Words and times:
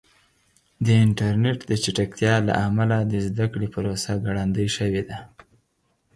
د 0.85 0.87
انټرنیټ 1.03 1.59
د 1.69 1.71
چټکتیا 1.83 2.35
له 2.47 2.53
امله 2.67 2.97
د 3.11 3.13
زده 3.27 3.45
کړې 3.53 3.67
پروسه 3.75 4.11
ګړندۍ 4.25 4.67
شوې 4.77 5.03
ده. 5.09 5.17